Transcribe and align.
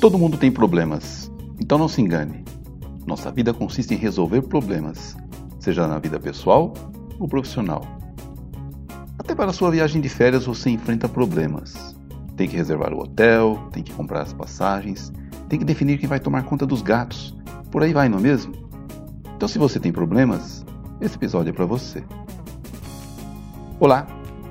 Todo 0.00 0.18
mundo 0.18 0.36
tem 0.36 0.50
problemas, 0.50 1.30
então 1.60 1.76
não 1.76 1.88
se 1.88 2.00
engane. 2.00 2.44
Nossa 3.06 3.30
vida 3.30 3.52
consiste 3.52 3.94
em 3.94 3.96
resolver 3.96 4.42
problemas, 4.42 5.16
seja 5.58 5.86
na 5.86 5.98
vida 5.98 6.20
pessoal 6.20 6.72
ou 7.18 7.26
profissional. 7.28 7.82
Até 9.18 9.34
para 9.34 9.52
sua 9.52 9.70
viagem 9.70 10.00
de 10.00 10.08
férias 10.08 10.46
você 10.46 10.70
enfrenta 10.70 11.08
problemas. 11.08 11.96
Tem 12.36 12.48
que 12.48 12.56
reservar 12.56 12.92
o 12.94 13.02
hotel, 13.02 13.68
tem 13.72 13.82
que 13.82 13.92
comprar 13.92 14.22
as 14.22 14.32
passagens, 14.32 15.12
tem 15.48 15.58
que 15.58 15.64
definir 15.64 15.98
quem 15.98 16.08
vai 16.08 16.20
tomar 16.20 16.44
conta 16.44 16.64
dos 16.64 16.82
gatos. 16.82 17.36
Por 17.70 17.82
aí 17.82 17.92
vai, 17.92 18.08
não 18.08 18.18
é 18.18 18.22
mesmo? 18.22 18.54
Então, 19.36 19.48
se 19.48 19.58
você 19.58 19.80
tem 19.80 19.92
problemas, 19.92 20.64
esse 21.00 21.16
episódio 21.16 21.50
é 21.50 21.52
para 21.52 21.66
você. 21.66 22.04
Olá, 23.80 24.06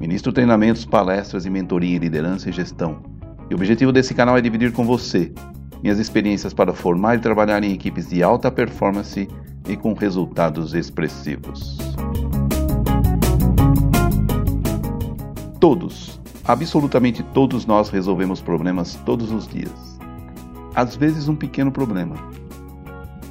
Ministro 0.00 0.32
treinamentos, 0.32 0.84
palestras 0.84 1.44
e 1.44 1.50
mentoria 1.50 1.96
em 1.96 1.98
liderança 1.98 2.48
e 2.48 2.52
gestão. 2.52 3.02
E 3.50 3.54
o 3.54 3.56
objetivo 3.56 3.90
desse 3.90 4.14
canal 4.14 4.38
é 4.38 4.40
dividir 4.40 4.72
com 4.72 4.84
você 4.84 5.32
minhas 5.82 5.98
experiências 5.98 6.54
para 6.54 6.72
formar 6.72 7.16
e 7.16 7.20
trabalhar 7.20 7.62
em 7.64 7.72
equipes 7.72 8.08
de 8.08 8.22
alta 8.22 8.50
performance 8.50 9.28
e 9.68 9.76
com 9.76 9.94
resultados 9.94 10.72
expressivos. 10.72 11.78
Todos, 15.58 16.20
absolutamente 16.44 17.24
todos 17.34 17.66
nós 17.66 17.88
resolvemos 17.88 18.40
problemas 18.40 18.94
todos 19.04 19.32
os 19.32 19.48
dias. 19.48 19.98
Às 20.76 20.94
vezes 20.94 21.28
um 21.28 21.34
pequeno 21.34 21.72
problema, 21.72 22.14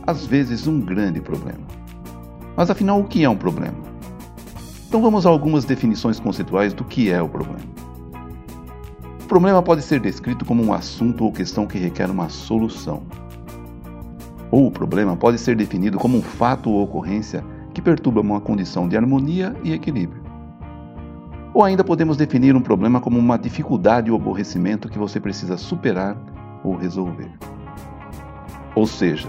às 0.05 0.25
vezes 0.25 0.67
um 0.67 0.81
grande 0.81 1.21
problema. 1.21 1.65
Mas 2.57 2.69
afinal, 2.69 2.99
o 2.99 3.05
que 3.05 3.23
é 3.23 3.29
um 3.29 3.37
problema? 3.37 3.96
Então 4.87 5.01
vamos 5.01 5.25
a 5.25 5.29
algumas 5.29 5.65
definições 5.65 6.17
conceituais 6.17 6.73
do 6.73 6.85
que 6.85 7.11
é 7.11 7.21
o 7.21 7.27
problema. 7.27 7.59
O 9.21 9.27
problema 9.27 9.61
pode 9.61 9.81
ser 9.81 9.99
descrito 9.99 10.45
como 10.45 10.63
um 10.63 10.71
assunto 10.71 11.25
ou 11.25 11.31
questão 11.33 11.67
que 11.67 11.77
requer 11.77 12.09
uma 12.09 12.29
solução. 12.29 13.03
Ou 14.49 14.67
o 14.67 14.71
problema 14.71 15.17
pode 15.17 15.37
ser 15.37 15.57
definido 15.57 15.97
como 15.97 16.17
um 16.17 16.21
fato 16.21 16.69
ou 16.69 16.81
ocorrência 16.81 17.43
que 17.73 17.81
perturba 17.81 18.21
uma 18.21 18.39
condição 18.39 18.87
de 18.87 18.95
harmonia 18.95 19.53
e 19.61 19.73
equilíbrio. 19.73 20.23
Ou 21.53 21.65
ainda 21.65 21.83
podemos 21.83 22.15
definir 22.15 22.55
um 22.55 22.61
problema 22.61 23.01
como 23.01 23.19
uma 23.19 23.37
dificuldade 23.37 24.09
ou 24.09 24.15
aborrecimento 24.15 24.87
que 24.87 24.97
você 24.97 25.19
precisa 25.19 25.57
superar 25.57 26.15
ou 26.63 26.77
resolver. 26.77 27.31
Ou 28.73 28.87
seja, 28.87 29.27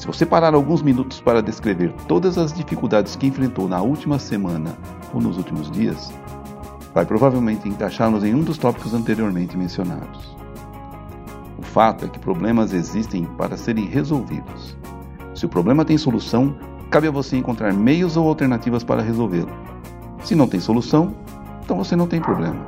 se 0.00 0.06
você 0.06 0.24
parar 0.24 0.54
alguns 0.54 0.80
minutos 0.80 1.20
para 1.20 1.42
descrever 1.42 1.92
todas 2.08 2.38
as 2.38 2.54
dificuldades 2.54 3.16
que 3.16 3.26
enfrentou 3.26 3.68
na 3.68 3.82
última 3.82 4.18
semana 4.18 4.74
ou 5.12 5.20
nos 5.20 5.36
últimos 5.36 5.70
dias, 5.70 6.10
vai 6.94 7.04
provavelmente 7.04 7.68
encaixá-los 7.68 8.24
em 8.24 8.34
um 8.34 8.40
dos 8.40 8.56
tópicos 8.56 8.94
anteriormente 8.94 9.58
mencionados. 9.58 10.34
O 11.58 11.62
fato 11.62 12.06
é 12.06 12.08
que 12.08 12.18
problemas 12.18 12.72
existem 12.72 13.26
para 13.36 13.58
serem 13.58 13.84
resolvidos. 13.84 14.74
Se 15.34 15.44
o 15.44 15.50
problema 15.50 15.84
tem 15.84 15.98
solução, 15.98 16.56
cabe 16.90 17.06
a 17.06 17.10
você 17.10 17.36
encontrar 17.36 17.74
meios 17.74 18.16
ou 18.16 18.26
alternativas 18.26 18.82
para 18.82 19.02
resolvê-lo. 19.02 19.52
Se 20.24 20.34
não 20.34 20.48
tem 20.48 20.60
solução, 20.60 21.14
então 21.62 21.76
você 21.76 21.94
não 21.94 22.06
tem 22.06 22.22
problema. 22.22 22.66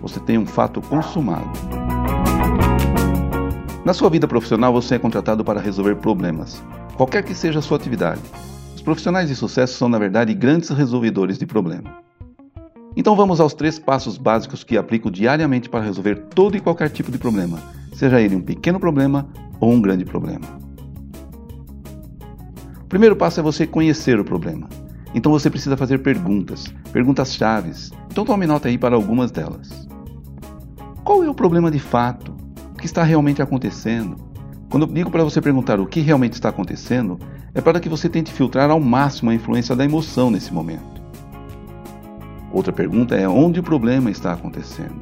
Você 0.00 0.20
tem 0.20 0.38
um 0.38 0.46
fato 0.46 0.80
consumado. 0.82 1.50
Na 3.90 3.94
sua 3.94 4.08
vida 4.08 4.28
profissional, 4.28 4.72
você 4.72 4.94
é 4.94 4.98
contratado 5.00 5.44
para 5.44 5.58
resolver 5.60 5.96
problemas, 5.96 6.62
qualquer 6.96 7.24
que 7.24 7.34
seja 7.34 7.58
a 7.58 7.62
sua 7.62 7.76
atividade. 7.76 8.20
Os 8.72 8.80
profissionais 8.80 9.28
de 9.28 9.34
sucesso 9.34 9.74
são, 9.76 9.88
na 9.88 9.98
verdade, 9.98 10.32
grandes 10.32 10.68
resolvedores 10.68 11.36
de 11.36 11.44
problemas. 11.44 11.92
Então 12.96 13.16
vamos 13.16 13.40
aos 13.40 13.52
três 13.52 13.80
passos 13.80 14.16
básicos 14.16 14.62
que 14.62 14.76
aplico 14.76 15.10
diariamente 15.10 15.68
para 15.68 15.82
resolver 15.82 16.26
todo 16.32 16.56
e 16.56 16.60
qualquer 16.60 16.88
tipo 16.90 17.10
de 17.10 17.18
problema, 17.18 17.60
seja 17.92 18.20
ele 18.20 18.36
um 18.36 18.40
pequeno 18.40 18.78
problema 18.78 19.26
ou 19.58 19.72
um 19.72 19.82
grande 19.82 20.04
problema. 20.04 20.46
O 22.84 22.86
primeiro 22.88 23.16
passo 23.16 23.40
é 23.40 23.42
você 23.42 23.66
conhecer 23.66 24.20
o 24.20 24.24
problema. 24.24 24.68
Então 25.12 25.32
você 25.32 25.50
precisa 25.50 25.76
fazer 25.76 25.98
perguntas, 25.98 26.72
perguntas 26.92 27.34
chaves. 27.34 27.90
Então 28.08 28.24
tome 28.24 28.46
nota 28.46 28.68
aí 28.68 28.78
para 28.78 28.94
algumas 28.94 29.32
delas. 29.32 29.88
Qual 31.02 31.24
é 31.24 31.28
o 31.28 31.34
problema 31.34 31.72
de 31.72 31.80
fato? 31.80 32.39
Que 32.80 32.86
está 32.86 33.02
realmente 33.02 33.42
acontecendo? 33.42 34.16
Quando 34.70 34.86
eu 34.86 34.92
digo 34.92 35.10
para 35.10 35.22
você 35.22 35.38
perguntar 35.38 35.78
o 35.78 35.86
que 35.86 36.00
realmente 36.00 36.32
está 36.32 36.48
acontecendo, 36.48 37.18
é 37.54 37.60
para 37.60 37.78
que 37.78 37.90
você 37.90 38.08
tente 38.08 38.32
filtrar 38.32 38.70
ao 38.70 38.80
máximo 38.80 39.30
a 39.30 39.34
influência 39.34 39.76
da 39.76 39.84
emoção 39.84 40.30
nesse 40.30 40.50
momento. 40.50 41.02
Outra 42.50 42.72
pergunta 42.72 43.14
é 43.14 43.28
onde 43.28 43.60
o 43.60 43.62
problema 43.62 44.10
está 44.10 44.32
acontecendo. 44.32 44.98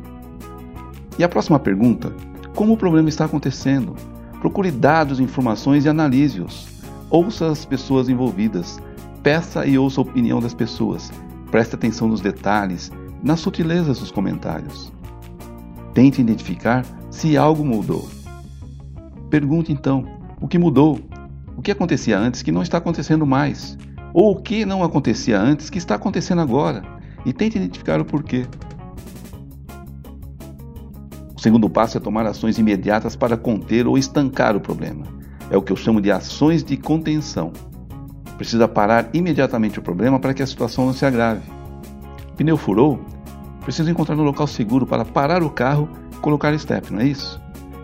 E 1.17 1.23
a 1.23 1.29
próxima 1.29 1.57
pergunta, 1.61 2.13
como 2.53 2.73
o 2.73 2.77
problema 2.77 3.09
está 3.09 3.27
acontecendo? 3.27 3.95
Procure 4.41 4.73
dados, 4.73 5.21
informações 5.21 5.85
e 5.85 5.89
analise-os. 5.89 6.67
Ouça 7.09 7.47
as 7.47 7.65
pessoas 7.65 8.09
envolvidas. 8.09 8.83
Peça 9.23 9.65
e 9.65 9.79
ouça 9.79 10.01
a 10.01 10.03
opinião 10.03 10.41
das 10.41 10.53
pessoas. 10.53 11.13
Preste 11.49 11.77
atenção 11.77 12.09
nos 12.09 12.21
detalhes, 12.21 12.91
nas 13.23 13.39
sutilezas 13.39 14.01
dos 14.01 14.11
comentários. 14.11 14.98
Tente 15.99 16.21
identificar 16.21 16.87
se 17.11 17.37
algo 17.37 17.65
mudou. 17.65 18.09
Pergunte 19.29 19.73
então: 19.73 20.05
o 20.41 20.47
que 20.47 20.57
mudou? 20.57 21.01
O 21.57 21.61
que 21.61 21.73
acontecia 21.73 22.17
antes 22.17 22.41
que 22.41 22.53
não 22.53 22.63
está 22.63 22.79
acontecendo 22.79 23.27
mais? 23.27 23.77
Ou 24.15 24.31
o 24.31 24.41
que 24.41 24.65
não 24.65 24.85
acontecia 24.85 25.41
antes 25.41 25.69
que 25.69 25.77
está 25.77 25.97
acontecendo 25.97 26.41
agora? 26.41 26.85
e 27.27 27.33
tente 27.33 27.59
identificar 27.59 28.01
o 28.01 28.05
porquê. 28.05 28.47
O 31.37 31.41
segundo 31.41 31.69
passo 31.69 31.99
é 31.99 32.01
tomar 32.01 32.25
ações 32.27 32.59
imediatas 32.59 33.17
para 33.17 33.37
conter 33.37 33.85
ou 33.85 33.99
estancar 33.99 34.55
o 34.55 34.61
problema. 34.61 35.05
É 35.51 35.57
o 35.57 35.63
que 35.63 35.73
eu 35.73 35.77
chamo 35.77 36.01
de 36.01 36.13
ações 36.13 36.63
de 36.63 36.77
contenção. 36.77 37.53
Precisa 38.37 38.69
parar 38.69 39.11
imediatamente 39.13 39.81
o 39.81 39.83
problema 39.83 40.21
para 40.21 40.33
que 40.33 40.45
a 40.45 40.47
situação 40.47 40.87
não 40.87 40.93
se 40.93 41.05
agrave. 41.05 41.43
Pneu 42.37 42.57
furou? 42.57 43.05
Preciso 43.69 43.91
encontrar 43.91 44.17
um 44.17 44.23
local 44.23 44.47
seguro 44.47 44.87
para 44.87 45.05
parar 45.05 45.43
o 45.43 45.51
carro 45.51 45.91
e 46.11 46.17
colocar 46.21 46.59
step, 46.59 46.91
não 46.91 47.01
é 47.01 47.05
isso? 47.05 47.39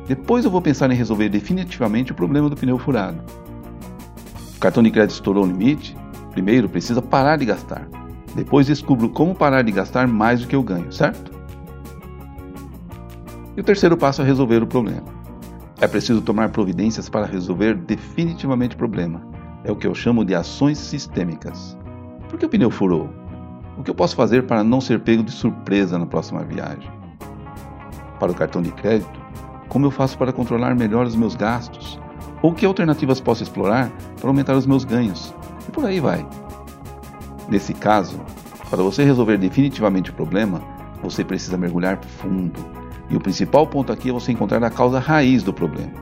Depois 0.08 0.42
eu 0.42 0.50
vou 0.50 0.62
pensar 0.62 0.90
em 0.90 0.94
resolver 0.94 1.28
definitivamente 1.28 2.10
o 2.10 2.14
problema 2.14 2.48
do 2.48 2.56
pneu 2.56 2.78
furado. 2.78 3.22
O 4.56 4.58
cartão 4.58 4.82
de 4.82 4.90
crédito 4.90 5.16
estourou 5.16 5.44
o 5.44 5.46
limite? 5.46 5.94
Primeiro 6.30 6.70
precisa 6.70 7.02
parar 7.02 7.36
de 7.36 7.44
gastar. 7.44 7.86
Depois 8.34 8.66
descubro 8.66 9.10
como 9.10 9.34
parar 9.34 9.60
de 9.60 9.72
gastar 9.72 10.08
mais 10.08 10.40
do 10.40 10.46
que 10.46 10.56
eu 10.56 10.62
ganho, 10.62 10.90
certo? 10.90 11.30
E 13.54 13.60
o 13.60 13.62
terceiro 13.62 13.94
passo 13.94 14.22
é 14.22 14.24
resolver 14.24 14.62
o 14.62 14.66
problema. 14.66 15.04
É 15.82 15.86
preciso 15.86 16.22
tomar 16.22 16.48
providências 16.48 17.10
para 17.10 17.26
resolver 17.26 17.74
definitivamente 17.74 18.74
o 18.74 18.78
problema. 18.78 19.20
É 19.62 19.70
o 19.70 19.76
que 19.76 19.86
eu 19.86 19.94
chamo 19.94 20.24
de 20.24 20.34
ações 20.34 20.78
sistêmicas. 20.78 21.76
Por 22.30 22.38
que 22.38 22.46
o 22.46 22.48
pneu 22.48 22.70
furou? 22.70 23.23
O 23.76 23.82
que 23.82 23.90
eu 23.90 23.94
posso 23.94 24.14
fazer 24.14 24.44
para 24.44 24.62
não 24.62 24.80
ser 24.80 25.00
pego 25.00 25.22
de 25.22 25.32
surpresa 25.32 25.98
na 25.98 26.06
próxima 26.06 26.44
viagem? 26.44 26.90
Para 28.20 28.30
o 28.30 28.34
cartão 28.34 28.62
de 28.62 28.70
crédito, 28.70 29.20
como 29.68 29.86
eu 29.86 29.90
faço 29.90 30.16
para 30.16 30.32
controlar 30.32 30.74
melhor 30.74 31.06
os 31.06 31.16
meus 31.16 31.34
gastos? 31.34 31.98
Ou 32.40 32.52
que 32.52 32.64
alternativas 32.64 33.20
posso 33.20 33.42
explorar 33.42 33.90
para 34.20 34.30
aumentar 34.30 34.54
os 34.54 34.66
meus 34.66 34.84
ganhos? 34.84 35.34
E 35.68 35.72
por 35.72 35.84
aí 35.84 35.98
vai. 35.98 36.24
Nesse 37.48 37.74
caso, 37.74 38.20
para 38.70 38.82
você 38.82 39.02
resolver 39.02 39.38
definitivamente 39.38 40.10
o 40.10 40.14
problema, 40.14 40.62
você 41.02 41.24
precisa 41.24 41.56
mergulhar 41.56 41.98
fundo. 42.04 42.64
E 43.10 43.16
o 43.16 43.20
principal 43.20 43.66
ponto 43.66 43.92
aqui 43.92 44.10
é 44.10 44.12
você 44.12 44.30
encontrar 44.30 44.62
a 44.62 44.70
causa 44.70 44.98
raiz 44.98 45.42
do 45.42 45.52
problema. 45.52 45.92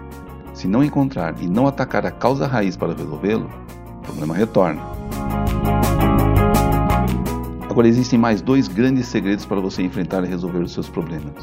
Se 0.53 0.69
não 0.69 0.85
encontrar 0.85 1.35
e 1.41 1.49
não 1.49 1.67
atacar 1.67 2.05
a 2.05 2.11
causa 2.11 2.47
raiz 2.47 2.77
para 2.77 2.95
resolvê-lo, 2.95 3.49
o 3.99 4.01
problema 4.03 4.35
retorna. 4.35 4.83
Agora 7.73 7.89
existem 7.89 8.19
mais 8.19 8.43
dois 8.43 8.69
grandes 8.69 9.07
segredos 9.07 9.47
para 9.47 9.59
você 9.59 9.83
enfrentar 9.83 10.23
e 10.23 10.29
resolver 10.29 10.59
os 10.59 10.73
seus 10.73 10.91
problemas. 10.91 11.43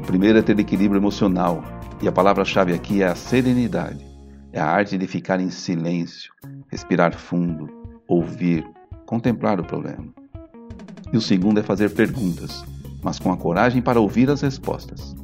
O 0.00 0.06
primeiro 0.06 0.38
é 0.38 0.42
ter 0.42 0.56
equilíbrio 0.60 1.00
emocional, 1.00 1.60
e 2.00 2.06
a 2.06 2.12
palavra-chave 2.12 2.72
aqui 2.72 3.02
é 3.02 3.08
a 3.08 3.16
serenidade. 3.16 4.06
É 4.52 4.60
a 4.60 4.66
arte 4.68 4.96
de 4.96 5.08
ficar 5.08 5.40
em 5.40 5.50
silêncio, 5.50 6.32
respirar 6.68 7.18
fundo, 7.18 7.68
ouvir, 8.06 8.64
contemplar 9.04 9.58
o 9.58 9.64
problema. 9.64 10.14
E 11.12 11.16
o 11.16 11.20
segundo 11.20 11.58
é 11.58 11.64
fazer 11.64 11.90
perguntas. 11.94 12.64
mas 13.02 13.18
com 13.18 13.32
a 13.32 13.36
coragem 13.36 13.82
para 13.82 13.98
ouvir 13.98 14.30
as 14.30 14.42
respostas. 14.42 15.16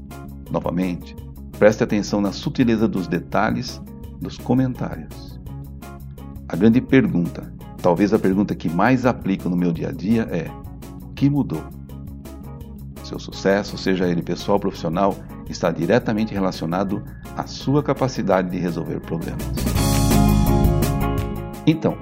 Novamente, 0.50 1.14
preste 1.56 1.84
atenção 1.84 2.20
na 2.20 2.32
sutileza 2.32 2.88
dos 2.88 3.06
detalhes 3.06 3.80
dos 4.20 4.38
comentários. 4.38 5.38
A 6.48 6.56
grande 6.56 6.80
pergunta, 6.80 7.54
talvez 7.82 8.12
a 8.12 8.18
pergunta 8.18 8.54
que 8.54 8.68
mais 8.68 9.06
aplico 9.06 9.48
no 9.48 9.56
meu 9.56 9.72
dia 9.72 9.88
a 9.88 9.92
dia 9.92 10.22
é: 10.30 10.50
que 11.14 11.30
mudou? 11.30 11.62
Seu 13.04 13.18
sucesso, 13.18 13.78
seja 13.78 14.06
ele 14.06 14.22
pessoal 14.22 14.56
ou 14.56 14.60
profissional, 14.60 15.16
está 15.48 15.70
diretamente 15.70 16.34
relacionado 16.34 17.02
à 17.36 17.46
sua 17.46 17.82
capacidade 17.82 18.50
de 18.50 18.58
resolver 18.58 19.00
problemas. 19.00 19.46
Então, 21.66 21.96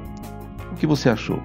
o 0.72 0.76
que 0.76 0.86
você 0.86 1.08
achou? 1.08 1.40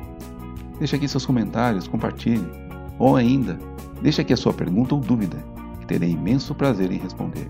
Deixe 0.78 0.96
aqui 0.96 1.08
seus 1.08 1.26
comentários, 1.26 1.88
compartilhe. 1.88 2.50
Ou 2.98 3.16
ainda, 3.16 3.58
deixe 4.02 4.22
aqui 4.22 4.34
a 4.34 4.38
sua 4.38 4.54
pergunta 4.54 4.96
ou 4.96 5.02
dúvida, 5.02 5.38
que 5.80 5.88
terei 5.88 6.12
imenso 6.12 6.56
prazer 6.56 6.92
em 6.92 6.98
responder. 6.98 7.50